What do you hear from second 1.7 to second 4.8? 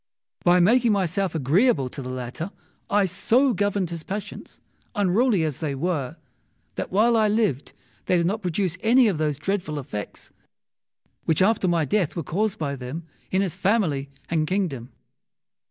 to the latter, I so governed his passions,